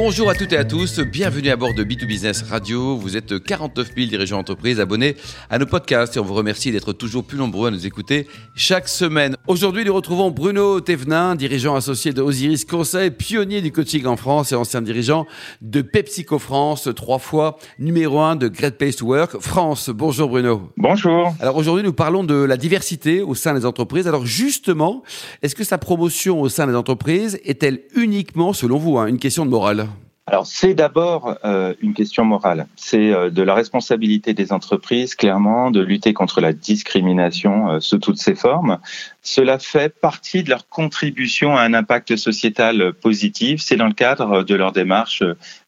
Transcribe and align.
Bonjour 0.00 0.30
à 0.30 0.34
toutes 0.36 0.52
et 0.52 0.56
à 0.56 0.64
tous, 0.64 1.00
bienvenue 1.00 1.50
à 1.50 1.56
bord 1.56 1.74
de 1.74 1.82
B2Business 1.82 2.48
Radio. 2.48 2.96
Vous 2.96 3.16
êtes 3.16 3.42
49 3.42 3.94
000 3.96 4.08
dirigeants 4.08 4.36
d'entreprise 4.36 4.78
abonnés 4.78 5.16
à 5.50 5.58
nos 5.58 5.66
podcasts 5.66 6.16
et 6.16 6.20
on 6.20 6.24
vous 6.24 6.34
remercie 6.34 6.70
d'être 6.70 6.92
toujours 6.92 7.24
plus 7.24 7.36
nombreux 7.36 7.66
à 7.66 7.70
nous 7.72 7.84
écouter 7.84 8.28
chaque 8.54 8.86
semaine. 8.86 9.34
Aujourd'hui, 9.48 9.84
nous 9.84 9.92
retrouvons 9.92 10.30
Bruno 10.30 10.80
Thévenin, 10.80 11.34
dirigeant 11.34 11.74
associé 11.74 12.12
de 12.12 12.22
Osiris 12.22 12.64
Conseil, 12.64 13.10
pionnier 13.10 13.60
du 13.60 13.72
coaching 13.72 14.06
en 14.06 14.16
France 14.16 14.52
et 14.52 14.54
ancien 14.54 14.82
dirigeant 14.82 15.26
de 15.62 15.82
PepsiCo 15.82 16.38
France, 16.38 16.88
trois 16.94 17.18
fois 17.18 17.58
numéro 17.80 18.20
un 18.20 18.36
de 18.36 18.46
Great 18.46 18.78
Place 18.78 18.96
to 18.96 19.06
Work 19.06 19.40
France. 19.40 19.90
Bonjour 19.90 20.28
Bruno. 20.28 20.70
Bonjour. 20.76 21.34
Alors 21.40 21.56
aujourd'hui, 21.56 21.82
nous 21.82 21.92
parlons 21.92 22.22
de 22.22 22.36
la 22.36 22.56
diversité 22.56 23.20
au 23.20 23.34
sein 23.34 23.52
des 23.52 23.66
entreprises. 23.66 24.06
Alors 24.06 24.26
justement, 24.26 25.02
est-ce 25.42 25.56
que 25.56 25.64
sa 25.64 25.76
promotion 25.76 26.40
au 26.40 26.48
sein 26.48 26.68
des 26.68 26.76
entreprises 26.76 27.40
est-elle 27.44 27.80
uniquement, 27.96 28.52
selon 28.52 28.78
vous, 28.78 28.96
hein, 28.96 29.08
une 29.08 29.18
question 29.18 29.44
de 29.44 29.50
morale? 29.50 29.87
Alors 30.28 30.46
c'est 30.46 30.74
d'abord 30.74 31.38
euh, 31.46 31.72
une 31.80 31.94
question 31.94 32.22
morale. 32.22 32.66
C'est 32.76 33.14
euh, 33.14 33.30
de 33.30 33.42
la 33.42 33.54
responsabilité 33.54 34.34
des 34.34 34.52
entreprises, 34.52 35.14
clairement, 35.14 35.70
de 35.70 35.80
lutter 35.80 36.12
contre 36.12 36.42
la 36.42 36.52
discrimination 36.52 37.70
euh, 37.70 37.80
sous 37.80 37.96
toutes 37.96 38.18
ses 38.18 38.34
formes. 38.34 38.78
Cela 39.22 39.58
fait 39.58 39.88
partie 39.88 40.42
de 40.42 40.50
leur 40.50 40.68
contribution 40.68 41.56
à 41.56 41.62
un 41.62 41.72
impact 41.72 42.16
sociétal 42.16 42.92
positif. 42.92 43.62
C'est 43.62 43.76
dans 43.76 43.86
le 43.86 43.94
cadre 43.94 44.42
de 44.42 44.54
leur 44.54 44.72
démarche 44.72 45.22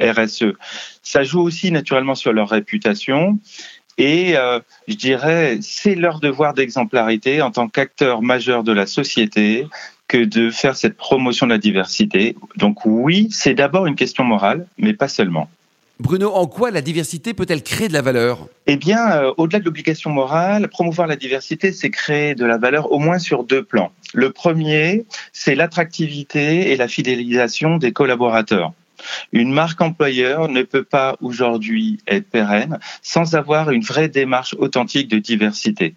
RSE. 0.00 0.52
Ça 1.02 1.24
joue 1.24 1.40
aussi 1.40 1.72
naturellement 1.72 2.14
sur 2.14 2.32
leur 2.32 2.48
réputation. 2.48 3.40
Et 3.98 4.34
je 4.88 4.94
dirais, 4.96 5.58
c'est 5.60 5.94
leur 5.94 6.18
devoir 6.18 6.52
d'exemplarité 6.52 7.42
en 7.42 7.52
tant 7.52 7.68
qu'acteur 7.68 8.22
majeur 8.22 8.64
de 8.64 8.72
la 8.72 8.86
société 8.86 9.68
que 10.08 10.18
de 10.18 10.50
faire 10.50 10.76
cette 10.76 10.96
promotion 10.96 11.46
de 11.46 11.52
la 11.52 11.58
diversité. 11.58 12.36
Donc 12.56 12.84
oui, 12.84 13.28
c'est 13.30 13.54
d'abord 13.54 13.86
une 13.86 13.96
question 13.96 14.24
morale, 14.24 14.66
mais 14.78 14.92
pas 14.92 15.08
seulement. 15.08 15.48
Bruno, 16.00 16.32
en 16.32 16.46
quoi 16.46 16.72
la 16.72 16.80
diversité 16.80 17.34
peut-elle 17.34 17.62
créer 17.62 17.86
de 17.86 17.92
la 17.92 18.02
valeur? 18.02 18.48
Eh 18.66 18.76
bien, 18.76 19.12
euh, 19.12 19.32
au-delà 19.36 19.60
de 19.60 19.64
l'obligation 19.64 20.10
morale, 20.10 20.68
promouvoir 20.68 21.06
la 21.06 21.14
diversité, 21.14 21.70
c'est 21.70 21.90
créer 21.90 22.34
de 22.34 22.44
la 22.44 22.58
valeur 22.58 22.90
au 22.90 22.98
moins 22.98 23.20
sur 23.20 23.44
deux 23.44 23.62
plans. 23.62 23.92
Le 24.12 24.30
premier, 24.30 25.04
c'est 25.32 25.54
l'attractivité 25.54 26.72
et 26.72 26.76
la 26.76 26.88
fidélisation 26.88 27.76
des 27.76 27.92
collaborateurs. 27.92 28.72
Une 29.32 29.52
marque 29.52 29.80
employeur 29.80 30.48
ne 30.48 30.62
peut 30.62 30.84
pas 30.84 31.16
aujourd'hui 31.20 31.98
être 32.06 32.28
pérenne 32.28 32.78
sans 33.02 33.34
avoir 33.34 33.70
une 33.70 33.82
vraie 33.82 34.08
démarche 34.08 34.54
authentique 34.58 35.08
de 35.08 35.18
diversité. 35.18 35.94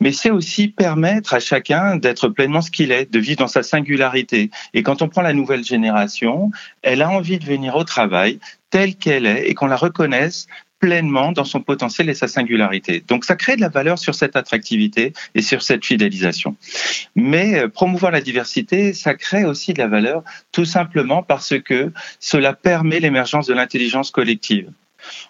Mais 0.00 0.12
c'est 0.12 0.30
aussi 0.30 0.68
permettre 0.68 1.34
à 1.34 1.40
chacun 1.40 1.96
d'être 1.96 2.28
pleinement 2.28 2.60
ce 2.60 2.70
qu'il 2.70 2.92
est, 2.92 3.10
de 3.10 3.18
vivre 3.18 3.38
dans 3.38 3.48
sa 3.48 3.62
singularité. 3.62 4.50
Et 4.74 4.82
quand 4.82 5.02
on 5.02 5.08
prend 5.08 5.22
la 5.22 5.32
nouvelle 5.32 5.64
génération, 5.64 6.50
elle 6.82 7.02
a 7.02 7.10
envie 7.10 7.38
de 7.38 7.44
venir 7.44 7.76
au 7.76 7.84
travail 7.84 8.38
telle 8.70 8.96
qu'elle 8.96 9.26
est 9.26 9.48
et 9.48 9.54
qu'on 9.54 9.66
la 9.66 9.76
reconnaisse 9.76 10.46
pleinement 10.78 11.32
dans 11.32 11.44
son 11.44 11.60
potentiel 11.60 12.08
et 12.10 12.14
sa 12.14 12.28
singularité. 12.28 13.02
Donc 13.06 13.24
ça 13.24 13.36
crée 13.36 13.56
de 13.56 13.60
la 13.60 13.68
valeur 13.68 13.98
sur 13.98 14.14
cette 14.14 14.36
attractivité 14.36 15.12
et 15.34 15.42
sur 15.42 15.62
cette 15.62 15.84
fidélisation. 15.84 16.56
Mais 17.14 17.58
euh, 17.58 17.68
promouvoir 17.68 18.12
la 18.12 18.20
diversité, 18.20 18.92
ça 18.92 19.14
crée 19.14 19.44
aussi 19.44 19.72
de 19.72 19.78
la 19.78 19.88
valeur 19.88 20.22
tout 20.52 20.64
simplement 20.64 21.22
parce 21.22 21.58
que 21.60 21.92
cela 22.20 22.52
permet 22.52 23.00
l'émergence 23.00 23.46
de 23.46 23.54
l'intelligence 23.54 24.10
collective. 24.10 24.70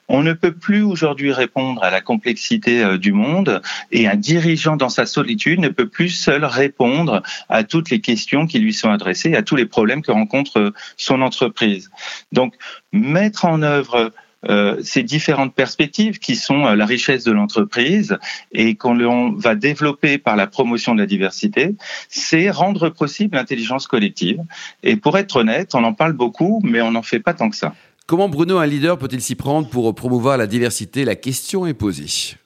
On 0.08 0.22
ne 0.22 0.32
peut 0.32 0.52
plus 0.52 0.82
aujourd'hui 0.82 1.32
répondre 1.32 1.82
à 1.82 1.90
la 1.90 2.00
complexité 2.00 2.82
euh, 2.82 2.98
du 2.98 3.12
monde 3.12 3.62
et 3.92 4.08
un 4.08 4.16
dirigeant 4.16 4.76
dans 4.76 4.88
sa 4.88 5.06
solitude 5.06 5.60
ne 5.60 5.68
peut 5.68 5.88
plus 5.88 6.08
seul 6.08 6.44
répondre 6.44 7.22
à 7.48 7.64
toutes 7.64 7.90
les 7.90 8.00
questions 8.00 8.46
qui 8.46 8.58
lui 8.58 8.72
sont 8.72 8.90
adressées, 8.90 9.34
à 9.34 9.42
tous 9.42 9.56
les 9.56 9.66
problèmes 9.66 10.02
que 10.02 10.12
rencontre 10.12 10.72
son 10.96 11.22
entreprise. 11.22 11.90
Donc, 12.32 12.54
mettre 12.92 13.44
en 13.44 13.62
œuvre 13.62 14.12
euh, 14.48 14.78
ces 14.82 15.02
différentes 15.02 15.54
perspectives 15.54 16.18
qui 16.18 16.36
sont 16.36 16.66
euh, 16.66 16.76
la 16.76 16.86
richesse 16.86 17.24
de 17.24 17.32
l'entreprise 17.32 18.18
et 18.52 18.76
qu'on 18.76 19.32
va 19.32 19.54
développer 19.54 20.18
par 20.18 20.36
la 20.36 20.46
promotion 20.46 20.94
de 20.94 21.00
la 21.00 21.06
diversité, 21.06 21.74
c'est 22.08 22.50
rendre 22.50 22.88
possible 22.88 23.36
l'intelligence 23.36 23.86
collective. 23.86 24.40
Et 24.82 24.96
pour 24.96 25.18
être 25.18 25.36
honnête, 25.36 25.74
on 25.74 25.84
en 25.84 25.92
parle 25.92 26.12
beaucoup, 26.12 26.60
mais 26.64 26.80
on 26.80 26.92
n'en 26.92 27.02
fait 27.02 27.20
pas 27.20 27.34
tant 27.34 27.50
que 27.50 27.56
ça. 27.56 27.74
Comment 28.06 28.28
Bruno, 28.28 28.58
un 28.58 28.66
leader, 28.66 28.98
peut-il 28.98 29.20
s'y 29.20 29.34
prendre 29.34 29.68
pour 29.68 29.92
promouvoir 29.94 30.38
la 30.38 30.46
diversité? 30.46 31.04
La 31.04 31.16
question 31.16 31.66
est 31.66 31.74
posée. 31.74 32.36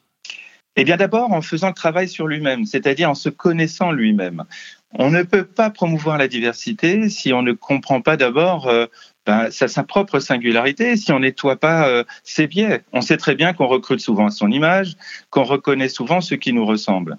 Eh 0.77 0.84
bien 0.84 0.97
d'abord 0.97 1.33
en 1.33 1.43
faisant 1.43 1.69
le 1.69 1.75
travail 1.75 2.09
sur 2.09 2.27
lui-même, 2.27 2.65
c'est-à-dire 2.65 3.10
en 3.10 3.15
se 3.15 3.28
connaissant 3.28 3.91
lui-même. 3.91 4.44
On 4.93 5.10
ne 5.10 5.22
peut 5.22 5.44
pas 5.44 5.71
promouvoir 5.71 6.16
la 6.19 6.28
diversité 6.28 7.09
si 7.10 7.33
on 7.33 7.43
ne 7.43 7.53
comprend 7.53 8.00
pas 8.00 8.16
d'abord 8.16 8.69
euh, 8.69 8.87
ben, 9.27 9.51
ça 9.51 9.69
sa 9.69 9.85
propre 9.85 10.19
singularité 10.19 10.97
si 10.97 11.13
on 11.13 11.21
nettoie 11.21 11.57
pas 11.57 11.89
euh, 11.89 12.05
ses 12.25 12.47
biais. 12.47 12.83
On 12.93 13.01
sait 13.01 13.17
très 13.17 13.35
bien 13.35 13.53
qu'on 13.53 13.67
recrute 13.67 14.01
souvent 14.01 14.27
à 14.27 14.31
son 14.31 14.51
image, 14.51 14.97
qu'on 15.29 15.45
reconnaît 15.45 15.89
souvent 15.89 16.21
ceux 16.21 16.37
qui 16.37 16.53
nous 16.53 16.65
ressemblent. 16.65 17.19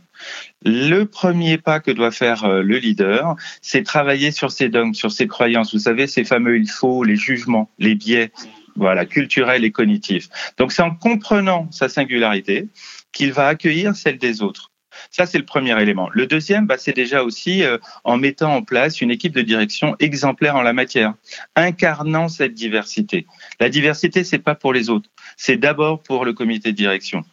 Le 0.64 1.04
premier 1.04 1.58
pas 1.58 1.80
que 1.80 1.92
doit 1.92 2.12
faire 2.12 2.44
euh, 2.46 2.62
le 2.64 2.78
leader, 2.78 3.36
c'est 3.62 3.84
travailler 3.84 4.32
sur 4.32 4.52
ses 4.52 4.70
dogmes, 4.70 4.94
sur 4.94 5.12
ses 5.12 5.28
croyances. 5.28 5.74
Vous 5.74 5.80
savez, 5.80 6.08
ces 6.08 6.24
fameux 6.24 6.58
il 6.58 6.70
faut, 6.70 7.04
les 7.04 7.16
jugements, 7.16 7.70
les 7.78 7.96
biais, 7.96 8.32
voilà, 8.76 9.06
culturels 9.06 9.64
et 9.64 9.72
cognitifs. 9.72 10.30
Donc 10.58 10.72
c'est 10.72 10.82
en 10.82 10.96
comprenant 10.96 11.68
sa 11.72 11.88
singularité 11.88 12.70
qu'il 13.12 13.32
va 13.34 13.48
accueillir 13.48 13.96
celle 13.96 14.18
des 14.18 14.42
autres. 14.42 14.71
Ça, 15.10 15.26
c'est 15.26 15.38
le 15.38 15.46
premier 15.46 15.80
élément. 15.82 16.10
Le 16.14 16.28
deuxième, 16.28 16.68
bah, 16.68 16.78
c'est 16.78 16.96
déjà 16.96 17.24
aussi 17.24 17.64
euh, 17.64 17.78
en 18.04 18.18
mettant 18.18 18.56
en 18.56 18.64
place 18.64 19.02
une 19.02 19.12
équipe 19.12 19.34
de 19.34 19.42
direction 19.42 19.96
exemplaire 20.00 20.56
en 20.56 20.62
la 20.62 20.74
matière, 20.74 21.14
incarnant 21.56 22.28
cette 22.28 22.54
diversité. 22.54 23.26
La 23.60 23.70
diversité, 23.70 24.24
c'est 24.24 24.40
pas 24.40 24.56
pour 24.56 24.74
les 24.74 24.90
autres, 24.90 25.10
c'est 25.38 25.58
d'abord 25.58 26.02
pour 26.02 26.26
le 26.26 26.34
comité 26.34 26.72
de 26.72 26.78
direction 26.78 27.24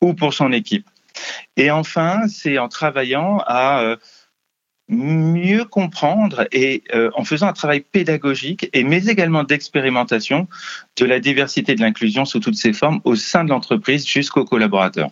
ou 0.00 0.14
pour 0.14 0.34
son 0.34 0.52
équipe. 0.52 0.86
Et 1.56 1.70
enfin, 1.70 2.28
c'est 2.28 2.58
en 2.58 2.68
travaillant 2.68 3.38
à 3.46 3.80
euh, 3.82 3.96
mieux 4.88 5.64
comprendre 5.64 6.46
et 6.52 6.82
euh, 6.94 7.10
en 7.14 7.24
faisant 7.24 7.48
un 7.48 7.52
travail 7.52 7.80
pédagogique 7.80 8.68
et 8.72 8.84
mais 8.84 9.06
également 9.06 9.42
d'expérimentation 9.42 10.46
de 10.96 11.04
la 11.04 11.18
diversité 11.18 11.72
et 11.72 11.74
de 11.74 11.80
l'inclusion 11.80 12.24
sous 12.24 12.40
toutes 12.40 12.54
ses 12.54 12.72
formes 12.72 13.00
au 13.04 13.16
sein 13.16 13.44
de 13.44 13.50
l'entreprise 13.50 14.06
jusqu'aux 14.06 14.44
collaborateurs. 14.44 15.10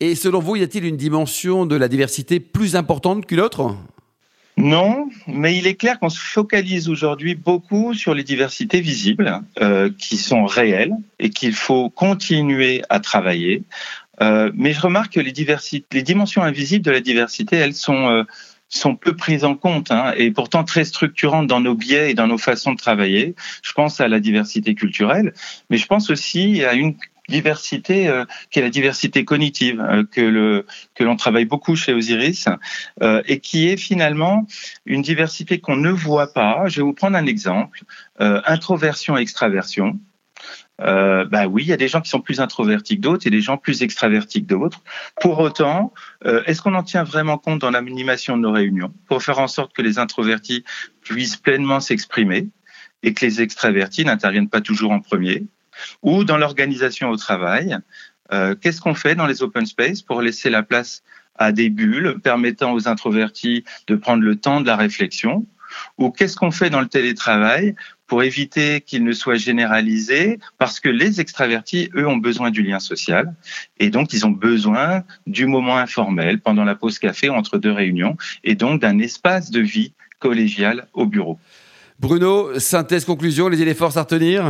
Et 0.00 0.14
selon 0.14 0.40
vous, 0.40 0.56
y 0.56 0.62
a-t-il 0.62 0.84
une 0.84 0.96
dimension 0.96 1.66
de 1.66 1.76
la 1.76 1.88
diversité 1.88 2.40
plus 2.40 2.76
importante 2.76 3.26
qu'une 3.26 3.40
autre? 3.40 3.76
Non, 4.56 5.08
mais 5.26 5.56
il 5.56 5.66
est 5.66 5.74
clair 5.74 5.98
qu'on 5.98 6.08
se 6.08 6.20
focalise 6.20 6.88
aujourd'hui 6.88 7.34
beaucoup 7.34 7.92
sur 7.92 8.14
les 8.14 8.22
diversités 8.22 8.80
visibles 8.80 9.40
euh, 9.60 9.90
qui 9.98 10.16
sont 10.16 10.44
réelles 10.44 10.94
et 11.18 11.30
qu'il 11.30 11.54
faut 11.54 11.90
continuer 11.90 12.82
à 12.88 13.00
travailler. 13.00 13.64
Euh, 14.22 14.52
mais 14.54 14.72
je 14.72 14.80
remarque 14.80 15.14
que 15.14 15.20
les, 15.20 15.32
les 15.92 16.02
dimensions 16.02 16.42
invisibles 16.42 16.84
de 16.84 16.92
la 16.92 17.00
diversité, 17.00 17.56
elles 17.56 17.74
sont, 17.74 18.08
euh, 18.08 18.22
sont 18.68 18.94
peu 18.94 19.16
prises 19.16 19.44
en 19.44 19.56
compte 19.56 19.90
hein, 19.90 20.12
et 20.16 20.30
pourtant 20.30 20.62
très 20.62 20.84
structurantes 20.84 21.48
dans 21.48 21.60
nos 21.60 21.74
biais 21.74 22.12
et 22.12 22.14
dans 22.14 22.28
nos 22.28 22.38
façons 22.38 22.72
de 22.72 22.78
travailler. 22.78 23.34
Je 23.62 23.72
pense 23.72 24.00
à 24.00 24.06
la 24.06 24.20
diversité 24.20 24.76
culturelle, 24.76 25.34
mais 25.68 25.78
je 25.78 25.86
pense 25.86 26.10
aussi 26.10 26.64
à 26.64 26.74
une 26.74 26.94
diversité 27.28 28.08
euh, 28.08 28.24
qui 28.50 28.58
est 28.58 28.62
la 28.62 28.70
diversité 28.70 29.24
cognitive 29.24 29.80
euh, 29.80 30.04
que 30.94 31.04
l'on 31.04 31.16
travaille 31.16 31.46
beaucoup 31.46 31.76
chez 31.76 31.92
Osiris 31.92 32.48
euh, 33.02 33.22
et 33.26 33.40
qui 33.40 33.68
est 33.68 33.76
finalement 33.76 34.46
une 34.84 35.02
diversité 35.02 35.58
qu'on 35.58 35.76
ne 35.76 35.90
voit 35.90 36.32
pas. 36.32 36.64
Je 36.68 36.76
vais 36.76 36.82
vous 36.82 36.92
prendre 36.92 37.16
un 37.16 37.26
exemple 37.26 37.82
introversion 38.18 39.16
extraversion. 39.16 39.98
Euh, 40.80 41.24
bah 41.24 41.46
oui, 41.46 41.62
il 41.62 41.68
y 41.68 41.72
a 41.72 41.76
des 41.76 41.88
gens 41.88 42.00
qui 42.00 42.10
sont 42.10 42.20
plus 42.20 42.40
introvertis 42.40 42.96
que 42.96 43.00
d'autres 43.00 43.26
et 43.26 43.30
des 43.30 43.40
gens 43.40 43.56
plus 43.56 43.82
extravertis 43.82 44.42
que 44.42 44.48
d'autres. 44.48 44.82
Pour 45.20 45.38
autant, 45.38 45.92
est-ce 46.24 46.62
qu'on 46.62 46.74
en 46.74 46.82
tient 46.82 47.04
vraiment 47.04 47.38
compte 47.38 47.60
dans 47.60 47.70
l'animation 47.70 48.36
de 48.36 48.42
nos 48.42 48.52
réunions 48.52 48.92
pour 49.08 49.22
faire 49.22 49.38
en 49.38 49.48
sorte 49.48 49.72
que 49.72 49.82
les 49.82 49.98
introvertis 49.98 50.64
puissent 51.02 51.36
pleinement 51.36 51.80
s'exprimer 51.80 52.48
et 53.02 53.14
que 53.14 53.24
les 53.24 53.40
extravertis 53.40 54.04
n'interviennent 54.04 54.48
pas 54.48 54.60
toujours 54.60 54.92
en 54.92 55.00
premier? 55.00 55.44
Ou 56.02 56.24
dans 56.24 56.36
l'organisation 56.36 57.10
au 57.10 57.16
travail. 57.16 57.76
Euh, 58.32 58.54
qu'est-ce 58.54 58.80
qu'on 58.80 58.94
fait 58.94 59.14
dans 59.14 59.26
les 59.26 59.42
open 59.42 59.66
space 59.66 60.02
pour 60.02 60.22
laisser 60.22 60.50
la 60.50 60.62
place 60.62 61.02
à 61.36 61.52
des 61.52 61.68
bulles 61.68 62.16
permettant 62.22 62.72
aux 62.72 62.88
introvertis 62.88 63.64
de 63.86 63.96
prendre 63.96 64.22
le 64.22 64.36
temps 64.36 64.60
de 64.60 64.66
la 64.66 64.76
réflexion? 64.76 65.46
Ou 65.98 66.10
qu'est-ce 66.10 66.36
qu'on 66.36 66.50
fait 66.50 66.70
dans 66.70 66.80
le 66.80 66.86
télétravail 66.86 67.74
pour 68.06 68.22
éviter 68.22 68.80
qu'il 68.80 69.02
ne 69.04 69.12
soit 69.12 69.34
généralisé? 69.34 70.38
Parce 70.58 70.78
que 70.78 70.88
les 70.88 71.20
extravertis, 71.20 71.90
eux, 71.96 72.06
ont 72.06 72.16
besoin 72.16 72.50
du 72.50 72.62
lien 72.62 72.78
social 72.78 73.34
et 73.78 73.90
donc 73.90 74.12
ils 74.12 74.24
ont 74.24 74.30
besoin 74.30 75.02
du 75.26 75.46
moment 75.46 75.76
informel 75.76 76.40
pendant 76.40 76.64
la 76.64 76.76
pause 76.76 76.98
café 76.98 77.28
entre 77.28 77.58
deux 77.58 77.72
réunions 77.72 78.16
et 78.44 78.54
donc 78.54 78.80
d'un 78.80 78.98
espace 78.98 79.50
de 79.50 79.60
vie 79.60 79.92
collégial 80.20 80.86
au 80.94 81.06
bureau. 81.06 81.38
Bruno, 81.98 82.58
synthèse, 82.58 83.04
conclusion, 83.04 83.48
les 83.48 83.74
forces 83.74 83.96
à 83.96 84.02
retenir? 84.02 84.44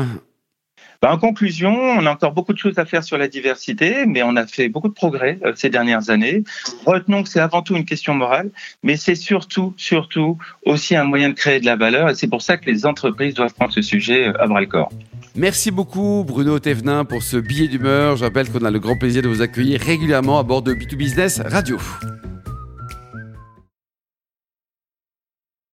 Ben, 1.03 1.11
en 1.11 1.19
conclusion, 1.19 1.75
on 1.75 2.07
a 2.07 2.13
encore 2.13 2.33
beaucoup 2.33 2.53
de 2.53 2.59
choses 2.59 2.79
à 2.79 2.85
faire 2.85 3.05
sur 3.05 3.19
la 3.19 3.29
diversité, 3.29 4.07
mais 4.07 4.23
on 4.23 4.37
a 4.37 4.47
fait 4.47 4.69
beaucoup 4.69 4.89
de 4.89 4.95
progrès 4.95 5.39
euh, 5.45 5.53
ces 5.55 5.71
dernières 5.71 6.11
années. 6.11 6.45
Retenons 6.87 7.23
que 7.23 7.29
c'est 7.29 7.41
avant 7.41 7.63
tout 7.63 7.77
une 7.77 7.85
question 7.85 8.15
morale, 8.15 8.51
mais 8.83 8.97
c'est 8.97 9.15
surtout, 9.15 9.75
surtout 9.77 10.39
aussi 10.65 10.97
un 10.97 11.05
moyen 11.05 11.31
de 11.31 11.35
créer 11.35 11.61
de 11.61 11.67
la 11.67 11.77
valeur, 11.77 12.11
et 12.11 12.15
c'est 12.15 12.29
pour 12.29 12.43
ça 12.43 12.57
que 12.57 12.67
les 12.67 12.87
entreprises 12.87 13.35
doivent 13.35 13.55
prendre 13.55 13.73
ce 13.73 13.83
sujet 13.83 14.27
à 14.39 14.47
bras 14.47 14.61
le 14.61 14.67
corps. 14.67 14.91
Merci 15.37 15.73
beaucoup 15.73 16.25
Bruno 16.27 16.61
Thévenin 16.61 17.05
pour 17.05 17.23
ce 17.23 17.37
billet 17.37 17.67
d'humeur. 17.67 18.17
Je 18.17 18.25
rappelle 18.25 18.49
qu'on 18.51 18.65
a 18.65 18.71
le 18.71 18.79
grand 18.79 18.97
plaisir 18.97 19.23
de 19.23 19.29
vous 19.29 19.43
accueillir 19.43 19.81
régulièrement 19.81 20.39
à 20.39 20.45
bord 20.45 20.63
de 20.63 20.73
B2Business 20.73 21.43
Radio. 21.43 21.79